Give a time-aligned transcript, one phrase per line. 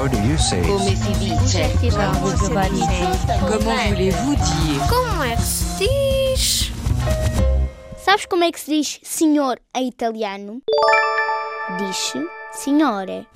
[0.00, 1.60] How do you say Come se si dice?
[3.46, 6.72] Comment voulez-vous dire Como é que se diz?
[8.02, 10.62] Sabes como é que se diz senhor em italiano?
[11.76, 13.26] Diz-se signore.